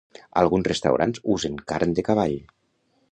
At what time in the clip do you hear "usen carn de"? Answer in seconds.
1.35-2.07